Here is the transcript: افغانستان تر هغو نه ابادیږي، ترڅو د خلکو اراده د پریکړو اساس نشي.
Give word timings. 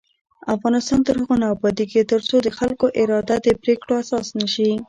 افغانستان 0.55 0.99
تر 1.07 1.15
هغو 1.21 1.35
نه 1.41 1.47
ابادیږي، 1.55 2.01
ترڅو 2.11 2.35
د 2.43 2.49
خلکو 2.57 2.85
اراده 2.99 3.35
د 3.45 3.47
پریکړو 3.61 3.93
اساس 4.03 4.27
نشي. 4.39 4.71